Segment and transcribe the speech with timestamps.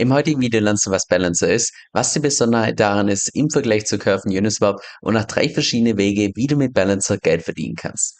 [0.00, 3.84] Im heutigen Video lernst du, was Balancer ist, was die Besonderheit daran ist im Vergleich
[3.84, 7.74] zu Curve und Uniswap und nach drei verschiedene Wege, wie du mit Balancer Geld verdienen
[7.76, 8.18] kannst.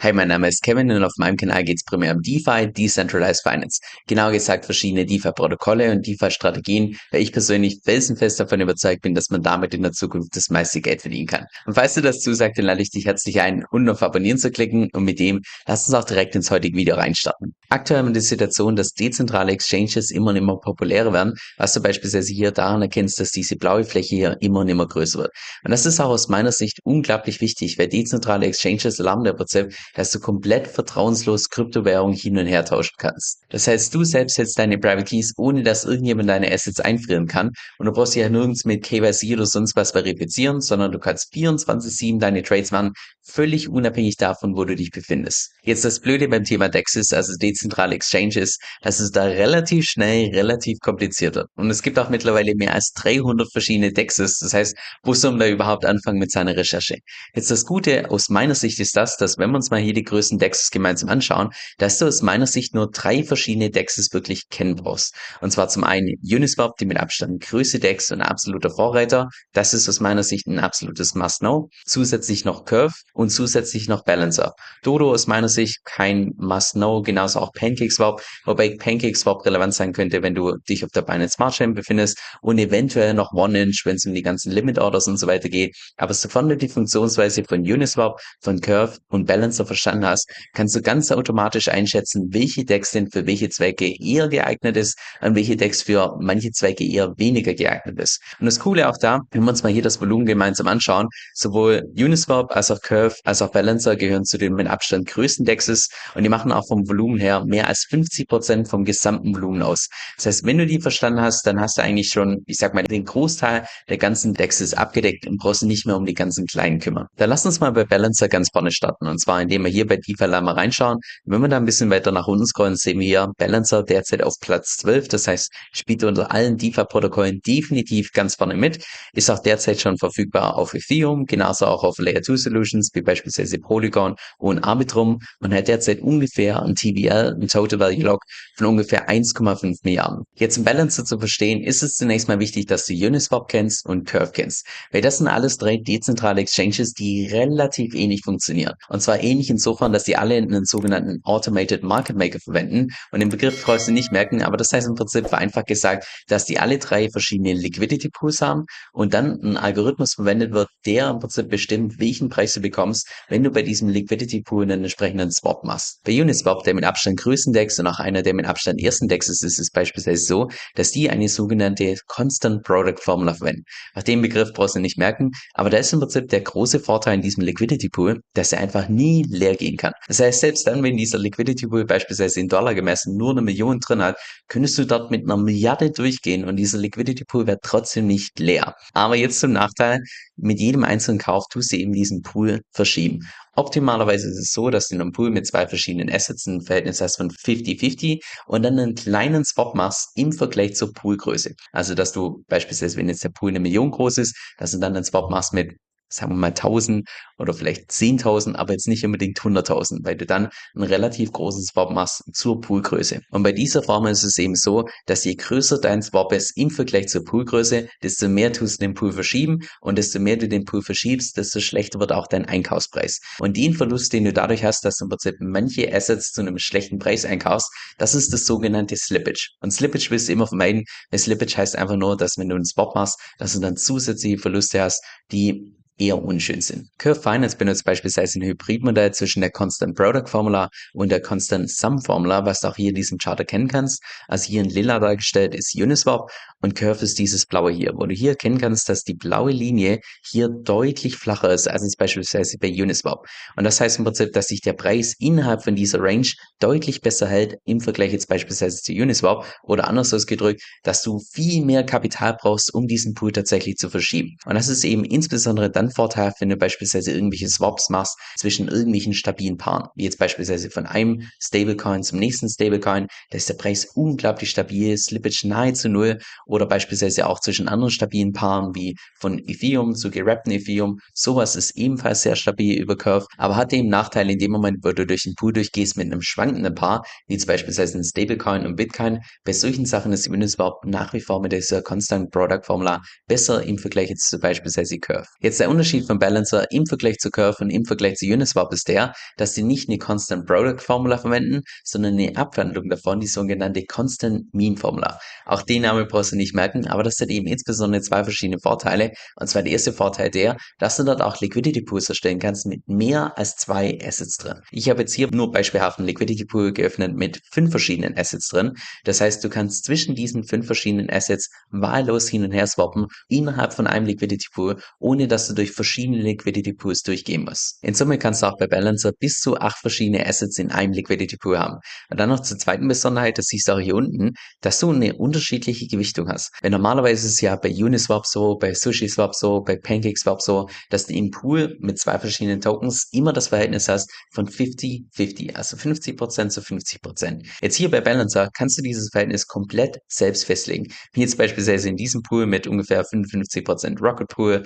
[0.00, 3.42] Hi, mein Name ist Kevin und auf meinem Kanal geht es primär um DeFi, Decentralized
[3.42, 3.80] Finance.
[4.06, 9.42] Genauer gesagt verschiedene DeFi-Protokolle und DeFi-Strategien, weil ich persönlich felsenfest davon überzeugt bin, dass man
[9.42, 11.46] damit in der Zukunft das meiste Geld verdienen kann.
[11.66, 14.52] Und falls du das zusagt, dann lade ich dich herzlich ein, unten auf Abonnieren zu
[14.52, 17.56] klicken und mit dem lass uns auch direkt ins heutige Video reinstarten.
[17.70, 21.82] Aktuell haben wir die Situation, dass dezentrale Exchanges immer und immer populärer werden, was du
[21.82, 25.32] beispielsweise hier daran erkennst, dass diese blaue Fläche hier immer und immer größer wird.
[25.64, 29.74] Und das ist auch aus meiner Sicht unglaublich wichtig, weil dezentrale Exchanges erlauben der Prinzip,
[29.94, 33.42] dass du komplett vertrauenslos Kryptowährungen hin und her tauschen kannst.
[33.50, 37.50] Das heißt, du selbst setzt deine Private Keys, ohne dass irgendjemand deine Assets einfrieren kann
[37.78, 42.18] und du brauchst ja nirgends mit KYC oder sonst was verifizieren, sondern du kannst 24-7
[42.18, 42.94] deine Trades machen,
[43.28, 45.50] völlig unabhängig davon, wo du dich befindest.
[45.62, 50.30] Jetzt das Blöde beim Thema DEX ist, also dezentrale Exchanges, dass es da relativ schnell,
[50.34, 51.48] relativ kompliziert wird.
[51.56, 54.38] Und es gibt auch mittlerweile mehr als 300 verschiedene DEXs.
[54.38, 56.96] Das heißt, wo soll man da überhaupt anfangen mit seiner Recherche?
[57.34, 60.04] Jetzt das Gute aus meiner Sicht ist das, dass wenn wir uns mal hier die
[60.04, 64.76] größten DEXs gemeinsam anschauen, dass du aus meiner Sicht nur drei verschiedene DEXs wirklich kennen
[64.76, 65.14] brauchst.
[65.40, 69.28] Und zwar zum einen Uniswap, die mit Abstand größte DEX und absoluter Vorreiter.
[69.52, 71.68] Das ist aus meiner Sicht ein absolutes Must-Know.
[71.84, 74.54] Zusätzlich noch Curve und zusätzlich noch Balancer.
[74.84, 80.36] Dodo aus meiner Sicht kein Must-Know, genauso auch PancakeSwap, wobei PancakeSwap relevant sein könnte, wenn
[80.36, 84.14] du dich auf der Binance Smart Chain befindest und eventuell noch OneInch, wenn es um
[84.14, 85.76] die ganzen Limit Orders und so weiter geht.
[85.96, 90.80] Aber sofern du die Funktionsweise von Uniswap, von Curve und Balancer verstanden hast, kannst du
[90.80, 95.82] ganz automatisch einschätzen, welche Decks denn für welche Zwecke eher geeignet ist und welche Decks
[95.82, 98.22] für manche Zwecke eher weniger geeignet ist.
[98.38, 101.82] Und das Coole auch da, wenn wir uns mal hier das Volumen gemeinsam anschauen, sowohl
[101.98, 105.88] Uniswap als auch Curve Curve als auch Balancer gehören zu den mit Abstand größten Dexes
[106.14, 109.88] und die machen auch vom Volumen her mehr als 50 Prozent vom gesamten Volumen aus.
[110.16, 112.82] Das heißt, wenn du die verstanden hast, dann hast du eigentlich schon, ich sag mal,
[112.82, 117.06] den Großteil der ganzen Dexes abgedeckt und brauchst nicht mehr um die ganzen kleinen kümmern.
[117.16, 119.96] Dann lass uns mal bei Balancer ganz vorne starten und zwar indem wir hier bei
[119.96, 120.98] DeFi mal reinschauen.
[121.24, 124.34] Wenn wir da ein bisschen weiter nach unten scrollen, sehen wir hier Balancer derzeit auf
[124.40, 125.08] Platz 12.
[125.08, 128.84] Das heißt, spielt unter allen DeFi-Protokollen definitiv ganz vorne mit.
[129.12, 133.58] Ist auch derzeit schon verfügbar auf Ethereum, genauso auch auf Layer 2 Solutions wie beispielsweise
[133.58, 138.22] Polygon und Arbitrum und hat derzeit ungefähr ein TVL, ein Total Value Log
[138.56, 140.24] von ungefähr 1,5 Milliarden.
[140.34, 144.06] Jetzt im Balancer zu verstehen, ist es zunächst mal wichtig, dass du Uniswap kennst und
[144.06, 148.74] Curve kennst, weil das sind alles drei dezentrale Exchanges, die relativ ähnlich funktionieren.
[148.88, 153.28] Und zwar ähnlich insofern, dass sie alle einen sogenannten Automated Market Maker verwenden und den
[153.28, 156.78] Begriff brauchst du nicht merken, aber das heißt im Prinzip vereinfacht gesagt, dass die alle
[156.78, 161.98] drei verschiedene Liquidity Pools haben und dann ein Algorithmus verwendet wird, der im Prinzip bestimmt,
[161.98, 166.00] welchen Preis du bekommst bekommst, wenn du bei diesem Liquidity Pool einen entsprechenden Swap machst.
[166.04, 169.28] Bei Uniswap, der mit Abstand größten Dex und auch einer der mit Abstand ersten Dex
[169.28, 173.64] ist, ist es beispielsweise so, dass die eine sogenannte Constant Product Formula verwenden.
[173.94, 177.14] Nach dem Begriff brauchst du nicht merken, aber da ist im Prinzip der große Vorteil
[177.14, 179.92] in diesem Liquidity Pool, dass er einfach nie leer gehen kann.
[180.06, 183.80] Das heißt, selbst dann, wenn dieser Liquidity Pool beispielsweise in Dollar gemessen nur eine Million
[183.80, 184.16] drin hat,
[184.46, 188.76] könntest du dort mit einer Milliarde durchgehen und dieser Liquidity Pool wird trotzdem nicht leer.
[188.92, 190.00] Aber jetzt zum Nachteil,
[190.36, 193.20] mit jedem einzelnen Kauf tust du eben diesen Pool verschieben.
[193.54, 197.00] Optimalerweise ist es so, dass du in einem Pool mit zwei verschiedenen Assets ein Verhältnis
[197.00, 201.54] hast von 50-50 und dann einen kleinen Swap machst im Vergleich zur Poolgröße.
[201.72, 204.94] Also, dass du beispielsweise, wenn jetzt der Pool eine Million groß ist, dass du dann
[204.94, 205.76] einen Swap machst mit
[206.08, 207.08] sagen wir mal 1000
[207.38, 211.90] oder vielleicht 10.000, aber jetzt nicht unbedingt 100.000, weil du dann einen relativ großen Swap
[211.90, 213.20] machst zur Poolgröße.
[213.30, 216.70] Und bei dieser Formel ist es eben so, dass je größer dein Swap ist im
[216.70, 220.64] Vergleich zur Poolgröße, desto mehr tust du den Pool verschieben und desto mehr du den
[220.64, 223.20] Pool verschiebst, desto schlechter wird auch dein Einkaufspreis.
[223.38, 226.58] Und den Verlust, den du dadurch hast, dass du im Prinzip manche Assets zu einem
[226.58, 229.50] schlechten Preis einkaufst, das ist das sogenannte Slippage.
[229.60, 232.64] Und Slippage willst du immer vermeiden, weil Slippage heißt einfach nur, dass wenn du einen
[232.64, 236.88] Swap machst, dass du dann zusätzliche Verluste hast, die eher unschön sind.
[236.98, 242.00] Curve Finance benutzt beispielsweise ein Hybridmodell zwischen der Constant Product Formula und der Constant Sum
[242.00, 244.02] Formula, was du auch hier in diesem Chart erkennen kannst.
[244.28, 246.30] Also hier in lila dargestellt ist Uniswap
[246.60, 250.00] und Curve ist dieses blaue hier, wo du hier erkennen kannst, dass die blaue Linie
[250.24, 253.26] hier deutlich flacher ist als beispielsweise bei Uniswap.
[253.56, 256.28] Und das heißt im Prinzip, dass sich der Preis innerhalb von dieser Range
[256.60, 261.64] deutlich besser hält im Vergleich jetzt beispielsweise zu Uniswap oder anders ausgedrückt, dass du viel
[261.64, 264.36] mehr Kapital brauchst, um diesen Pool tatsächlich zu verschieben.
[264.44, 269.14] Und das ist eben insbesondere dann vorteilhaft, wenn du beispielsweise irgendwelche Swaps machst zwischen irgendwelchen
[269.14, 273.86] stabilen Paaren, wie jetzt beispielsweise von einem Stablecoin zum nächsten Stablecoin, da ist der Preis
[273.94, 279.94] unglaublich stabil, Slippage nahezu null oder beispielsweise auch zwischen anderen stabilen Paaren wie von Ethereum
[279.94, 280.98] zu gerappten Ethereum.
[281.14, 284.92] Sowas ist ebenfalls sehr stabil über Curve, aber hat eben Nachteile in dem Moment, wo
[284.92, 288.76] du durch den Pool durchgehst mit einem schwankenden Paar, wie jetzt beispielsweise ein Stablecoin und
[288.76, 289.20] Bitcoin.
[289.44, 293.78] Bei solchen Sachen ist Uniswap nach wie vor mit dieser Constant Product Formula besser im
[293.78, 295.26] Vergleich jetzt zu beispielsweise Curve.
[295.40, 298.88] Jetzt der Unterschied von Balancer im Vergleich zu Curve und im Vergleich zu Uniswap ist
[298.88, 303.84] der, dass sie nicht eine Constant Product Formula verwenden, sondern eine Abwandlung davon, die sogenannte
[303.84, 305.20] Constant Mean Formula.
[305.46, 309.12] Auch den Namen brauchst du nicht merken, aber das hat eben insbesondere zwei verschiedene Vorteile.
[309.36, 312.88] Und zwar der erste Vorteil der, dass du dort auch Liquidity Pools erstellen kannst mit
[312.88, 314.58] mehr als zwei Assets drin.
[314.72, 318.72] Ich habe jetzt hier nur beispielhaft einen Liquidity Pool geöffnet mit fünf verschiedenen Assets drin.
[319.04, 323.72] Das heißt, du kannst zwischen diesen fünf verschiedenen Assets wahllos hin und her swappen innerhalb
[323.74, 327.78] von einem Liquidity Pool, ohne dass du durch verschiedene Liquidity Pools durchgehen musst.
[327.82, 331.36] In Summe kannst du auch bei Balancer bis zu acht verschiedene Assets in einem Liquidity
[331.36, 331.78] Pool haben.
[332.10, 335.14] Und dann noch zur zweiten Besonderheit, das siehst du auch hier unten, dass du eine
[335.16, 336.50] unterschiedliche Gewichtung hast.
[336.62, 341.06] Wenn normalerweise ist es ja bei Uniswap so, bei SushiSwap so, bei PancakeSwap so, dass
[341.06, 346.48] du im Pool mit zwei verschiedenen Tokens immer das Verhältnis hast von 50-50, also 50%
[346.48, 347.44] zu 50%.
[347.60, 350.92] Jetzt hier bei Balancer kannst du dieses Verhältnis komplett selbst festlegen.
[351.12, 354.62] Wie jetzt beispielsweise in diesem Pool mit ungefähr 55% Rocket Pool,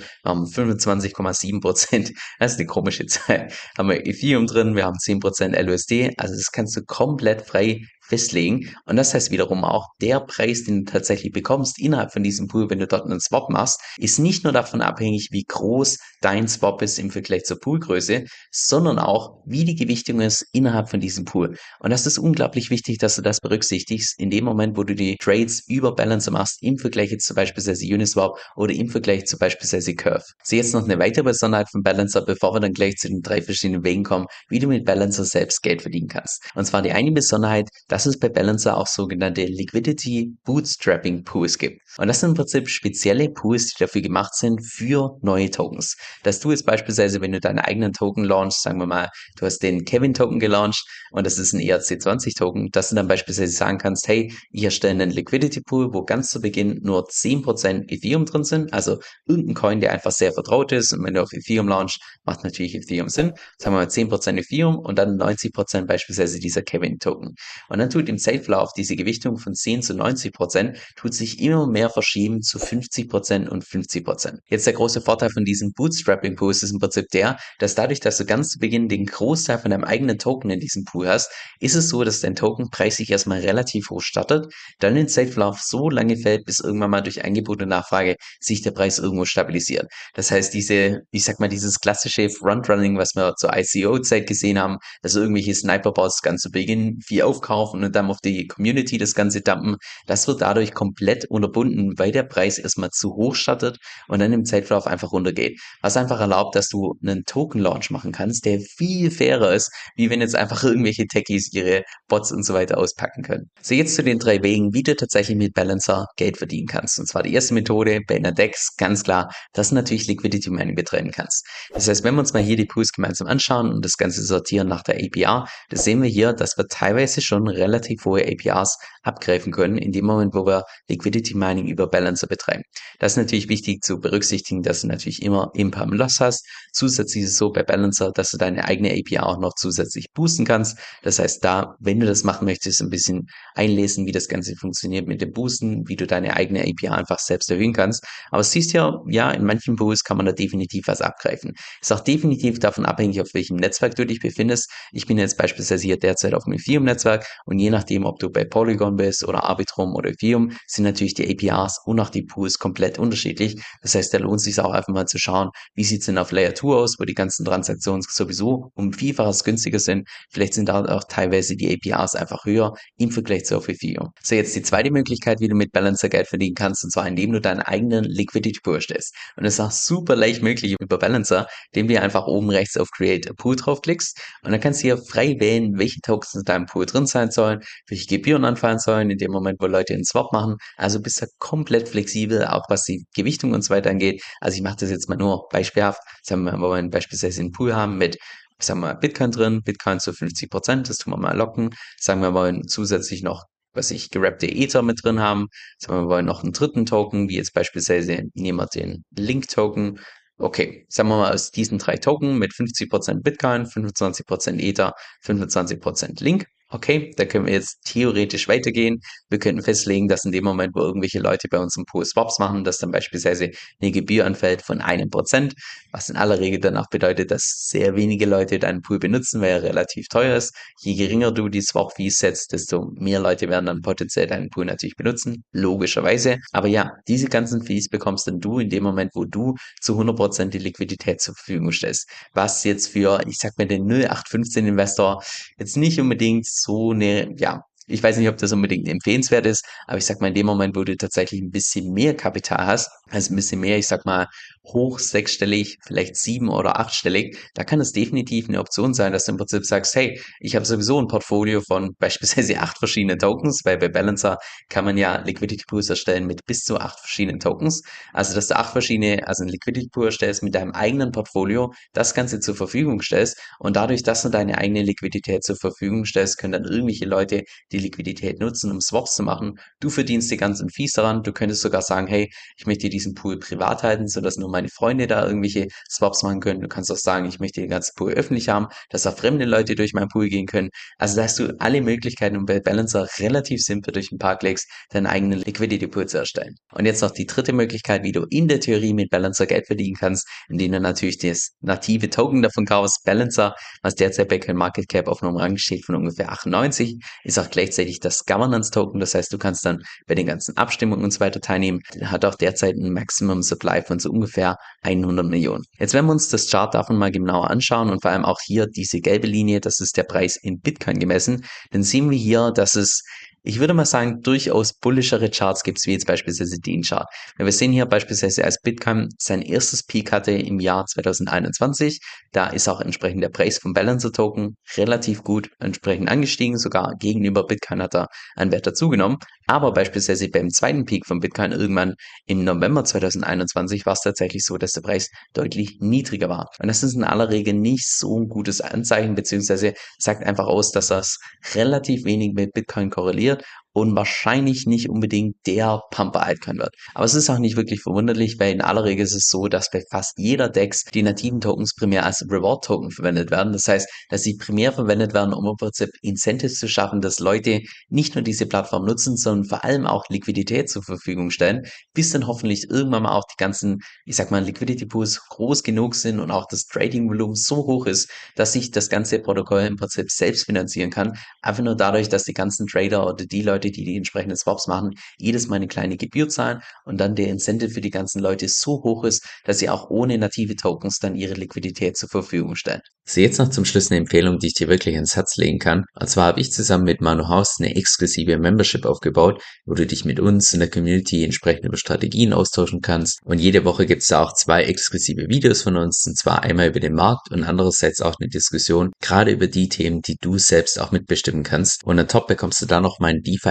[0.92, 6.14] haben 25,7%, das ist eine komische Zahl, haben wir Ethereum drin, wir haben 10% LUSD,
[6.16, 8.68] also das kannst du komplett frei festlegen.
[8.84, 12.68] Und das heißt wiederum auch, der Preis, den du tatsächlich bekommst innerhalb von diesem Pool,
[12.68, 16.82] wenn du dort einen Swap machst, ist nicht nur davon abhängig, wie groß dein Swap
[16.82, 21.56] ist im Vergleich zur Poolgröße, sondern auch, wie die Gewichtung ist innerhalb von diesem Pool.
[21.80, 25.16] Und das ist unglaublich wichtig, dass du das berücksichtigst in dem Moment, wo du die
[25.16, 29.94] Trades über Balancer machst, im Vergleich jetzt zu beispielsweise Uniswap oder im Vergleich zu beispielsweise
[29.94, 30.24] Curve.
[30.44, 33.40] So jetzt noch eine weitere Besonderheit von Balancer, bevor wir dann gleich zu den drei
[33.40, 36.42] verschiedenen Wegen kommen, wie du mit Balancer selbst Geld verdienen kannst.
[36.54, 37.70] Und zwar die eine Besonderheit,
[38.02, 41.80] dass es bei Balancer auch sogenannte Liquidity Bootstrapping Pools gibt.
[41.98, 45.96] Und das sind im Prinzip spezielle Pools, die dafür gemacht sind für neue Tokens.
[46.24, 49.60] Dass du jetzt beispielsweise, wenn du deinen eigenen Token launchst, sagen wir mal, du hast
[49.62, 53.78] den Kevin Token gelauncht und das ist ein ERC20 Token, dass du dann beispielsweise sagen
[53.78, 58.42] kannst, hey, ich erstelle einen Liquidity Pool, wo ganz zu Beginn nur 10% Ethereum drin
[58.42, 62.00] sind, also irgendein Coin, der einfach sehr vertraut ist und wenn du auf Ethereum launchst,
[62.24, 63.32] macht natürlich Ethereum Sinn.
[63.58, 67.34] Sagen wir mal 10% Ethereum und dann 90% beispielsweise dieser Kevin Token.
[67.68, 71.66] Und dann tut im Safe-Lauf diese Gewichtung von 10 zu 90 Prozent tut sich immer
[71.66, 74.40] mehr verschieben zu 50 Prozent und 50 Prozent.
[74.48, 78.18] Jetzt der große Vorteil von diesem Bootstrapping Pool ist im Prinzip der, dass dadurch, dass
[78.18, 81.74] du ganz zu Beginn den Großteil von deinem eigenen Token in diesem Pool hast, ist
[81.74, 86.16] es so, dass dein Tokenpreis sich erstmal relativ hoch startet, dann in Safe-Lauf so lange
[86.16, 89.86] fällt, bis irgendwann mal durch Angebot und Nachfrage sich der Preis irgendwo stabilisiert.
[90.14, 94.78] Das heißt, diese, ich sag mal, dieses klassische Frontrunning, was wir zur ICO-Zeit gesehen haben,
[95.02, 99.40] dass irgendwelche Sniper-Bots ganz zu Beginn viel aufkaufen und dann auf die Community das Ganze
[99.40, 99.76] dumpen.
[100.06, 103.78] Das wird dadurch komplett unterbunden, weil der Preis erstmal zu hoch startet
[104.08, 105.60] und dann im Zeitverlauf einfach runtergeht.
[105.80, 110.20] Was einfach erlaubt, dass du einen Token-Launch machen kannst, der viel fairer ist, wie wenn
[110.20, 113.50] jetzt einfach irgendwelche Techies ihre Bots und so weiter auspacken können.
[113.60, 116.98] So, jetzt zu den drei Wegen, wie du tatsächlich mit Balancer Geld verdienen kannst.
[116.98, 120.74] Und zwar die erste Methode, bei einer DEX, ganz klar, dass du natürlich Liquidity Mining
[120.74, 121.46] betreiben kannst.
[121.72, 124.68] Das heißt, wenn wir uns mal hier die Pools gemeinsam anschauen und das Ganze sortieren
[124.68, 129.52] nach der APR, das sehen wir hier, dass wir teilweise schon relativ hohe APRs abgreifen
[129.52, 132.62] können, in dem Moment, wo wir Liquidity Mining über Balancer betreiben.
[132.98, 136.46] Das ist natürlich wichtig zu berücksichtigen, dass du natürlich immer Imp und Loss hast.
[136.72, 140.44] Zusätzlich ist es so bei Balancer, dass du deine eigene APR auch noch zusätzlich boosten
[140.44, 140.78] kannst.
[141.02, 145.06] Das heißt, da, wenn du das machen möchtest, ein bisschen einlesen, wie das Ganze funktioniert
[145.08, 148.04] mit dem Boosten, wie du deine eigene APR einfach selbst erhöhen kannst.
[148.30, 151.52] Aber siehst ja, ja, in manchen Pools kann man da definitiv was abgreifen.
[151.80, 154.70] Ist auch definitiv davon abhängig, auf welchem Netzwerk du dich befindest.
[154.92, 158.44] Ich bin jetzt beispielsweise hier derzeit auf dem Ethereum-Netzwerk und je nachdem, ob du bei
[158.44, 162.98] Polygon bist oder Arbitrum oder Ethereum, sind natürlich die APRs und auch die Pools komplett
[162.98, 163.62] unterschiedlich.
[163.82, 166.18] Das heißt, da lohnt es sich auch einfach mal zu schauen, wie sieht es denn
[166.18, 170.08] auf Layer 2 aus, wo die ganzen Transaktionen sowieso um Vielfaches günstiger sind.
[170.30, 174.08] Vielleicht sind da auch teilweise die APRs einfach höher im Vergleich zu auf Ethereum.
[174.22, 177.32] So, jetzt die zweite Möglichkeit, wie du mit Balancer Geld verdienen kannst, und zwar indem
[177.32, 179.14] du deinen eigenen Liquidity Pool stellst.
[179.36, 182.88] Und das ist auch super leicht möglich über Balancer, indem du einfach oben rechts auf
[182.90, 186.66] Create a Pool draufklickst und dann kannst du hier frei wählen, welche Tokens in deinem
[186.66, 187.41] Pool drin sein sollen,
[187.88, 190.56] welche Gebühren anfallen sollen, in dem Moment, wo Leute einen Swap machen.
[190.76, 194.22] Also bist du komplett flexibel, auch was die Gewichtung und so weiter angeht.
[194.40, 196.00] Also ich mache das jetzt mal nur beispielhaft.
[196.22, 198.18] Sagen wir mal, wo wir beispielsweise einen Pool haben mit
[198.60, 201.70] sagen wir mal Bitcoin drin, Bitcoin zu 50 Prozent, das tun wir mal locken.
[201.98, 203.44] Sagen wir, wollen zusätzlich noch
[203.74, 205.46] was ich gerappte Ether mit drin haben.
[205.78, 209.98] Sagen wir, wollen noch einen dritten Token, wie jetzt beispielsweise nehmen wir den Link-Token
[210.42, 214.94] okay, sagen wir mal aus diesen drei Token mit 50% Bitcoin, 25% Ether,
[215.24, 219.00] 25% Link, okay, da können wir jetzt theoretisch weitergehen.
[219.28, 222.38] Wir könnten festlegen, dass in dem Moment, wo irgendwelche Leute bei uns im Pool Swaps
[222.38, 223.50] machen, dass dann beispielsweise
[223.80, 225.54] eine Gebühr anfällt von einem Prozent,
[225.92, 229.62] was in aller Regel danach bedeutet, dass sehr wenige Leute deinen Pool benutzen, weil er
[229.62, 230.54] relativ teuer ist.
[230.80, 234.96] Je geringer du die Swap-Fees setzt, desto mehr Leute werden dann potenziell deinen Pool natürlich
[234.96, 236.38] benutzen, logischerweise.
[236.52, 240.46] Aber ja, diese ganzen Fees bekommst dann du in dem Moment, wo du zu 100%
[240.46, 242.08] die Liquidität zur Verfügung stellst.
[242.32, 245.22] Was jetzt für, ich sag mal, den 0815 Investor
[245.58, 249.98] jetzt nicht unbedingt so eine, ja, ich weiß nicht, ob das unbedingt empfehlenswert ist, aber
[249.98, 253.32] ich sag mal, in dem Moment, wo du tatsächlich ein bisschen mehr Kapital hast, also
[253.32, 254.26] ein bisschen mehr, ich sag mal,
[254.64, 259.32] hoch sechsstellig, vielleicht sieben- oder achtstellig, da kann es definitiv eine Option sein, dass du
[259.32, 263.78] im Prinzip sagst, hey, ich habe sowieso ein Portfolio von beispielsweise acht verschiedenen Tokens, weil
[263.78, 267.82] bei Balancer kann man ja Liquidity Pools erstellen mit bis zu acht verschiedenen Tokens.
[268.12, 272.14] Also, dass du acht verschiedene, also ein Liquidity Pool erstellst mit deinem eigenen Portfolio, das
[272.14, 276.52] Ganze zur Verfügung stellst und dadurch, dass du deine eigene Liquidität zur Verfügung stellst, können
[276.52, 279.58] dann irgendwelche Leute die Liquidität nutzen, um Swaps zu machen.
[279.80, 281.22] Du verdienst die ganzen Fees daran.
[281.22, 285.06] Du könntest sogar sagen, hey, ich möchte diesen Pool privat halten, sodass nur meine Freunde
[285.06, 286.60] da irgendwelche Swaps machen können.
[286.60, 289.74] Du kannst auch sagen, ich möchte den ganzen Pool öffentlich haben, dass auch fremde Leute
[289.74, 290.70] durch meinen Pool gehen können.
[290.98, 294.66] Also da hast du alle Möglichkeiten, um bei Balancer relativ simpel durch ein paar Klicks
[294.90, 296.54] deinen eigenen Liquidity Pool zu erstellen.
[296.72, 299.96] Und jetzt noch die dritte Möglichkeit, wie du in der Theorie mit Balancer Geld verdienen
[299.98, 303.04] kannst, indem du natürlich das native Token davon kaufst.
[303.04, 307.48] Balancer, was derzeit bei Market Cap auf einem Rang steht von ungefähr 98, ist auch
[307.62, 308.98] gleichzeitig das Governance Token.
[308.98, 311.80] Das heißt, du kannst dann bei den ganzen Abstimmungen und so weiter teilnehmen.
[312.02, 315.64] Hat auch derzeit ein Maximum Supply von so ungefähr 100 Millionen.
[315.78, 318.66] Jetzt werden wir uns das Chart davon mal genauer anschauen und vor allem auch hier
[318.66, 321.44] diese gelbe Linie, das ist der Preis in Bitcoin gemessen.
[321.70, 323.04] Dann sehen wir hier, dass es
[323.44, 327.08] ich würde mal sagen, durchaus bullischere Charts gibt es, wie jetzt beispielsweise den Chart.
[327.36, 332.00] Wir sehen hier beispielsweise, als Bitcoin sein erstes Peak hatte im Jahr 2021,
[332.32, 337.44] da ist auch entsprechend der Preis vom Balancer Token relativ gut entsprechend angestiegen, sogar gegenüber
[337.44, 339.18] Bitcoin hat er einen Wert dazugenommen.
[339.46, 341.94] Aber beispielsweise beim zweiten Peak von Bitcoin irgendwann
[342.26, 346.48] im November 2021 war es tatsächlich so, dass der Preis deutlich niedriger war.
[346.60, 350.70] Und das ist in aller Regel nicht so ein gutes Anzeichen, beziehungsweise sagt einfach aus,
[350.70, 351.18] dass das
[351.54, 356.74] relativ wenig mit Bitcoin korreliert und wahrscheinlich nicht unbedingt der Pumper-Altcoin wird.
[356.94, 359.70] Aber es ist auch nicht wirklich verwunderlich, weil in aller Regel ist es so, dass
[359.70, 363.52] bei fast jeder DEX die nativen Tokens primär als Reward-Token verwendet werden.
[363.52, 367.60] Das heißt, dass sie primär verwendet werden, um im Prinzip Incentives zu schaffen, dass Leute
[367.88, 371.62] nicht nur diese Plattform nutzen, sondern vor allem auch Liquidität zur Verfügung stellen,
[371.94, 375.94] bis dann hoffentlich irgendwann mal auch die ganzen, ich sag mal, Liquidity Pools groß genug
[375.94, 380.10] sind und auch das Trading-Volumen so hoch ist, dass sich das ganze Protokoll im Prinzip
[380.10, 381.16] selbst finanzieren kann.
[381.40, 384.90] Einfach nur dadurch, dass die ganzen Trader oder die Leute, die die entsprechenden Swaps machen,
[385.18, 388.82] jedes Mal eine kleine Gebühr zahlen und dann der Incentive für die ganzen Leute so
[388.82, 392.82] hoch ist, dass sie auch ohne native Tokens dann ihre Liquidität zur Verfügung stellen.
[393.04, 395.84] So, jetzt noch zum Schluss eine Empfehlung, die ich dir wirklich ans Herz legen kann.
[395.98, 400.04] Und zwar habe ich zusammen mit Manu Haus eine exklusive Membership aufgebaut, wo du dich
[400.04, 403.18] mit uns in der Community entsprechend über Strategien austauschen kannst.
[403.24, 406.68] Und jede Woche gibt es da auch zwei exklusive Videos von uns, und zwar einmal
[406.68, 410.80] über den Markt und andererseits auch eine Diskussion, gerade über die Themen, die du selbst
[410.80, 411.82] auch mitbestimmen kannst.
[411.84, 413.00] Und on top bekommst du da noch